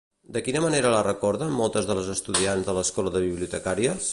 [0.35, 4.09] De quina manera la recorden moltes de les estudiants de l'Escola de Bibliotecàries?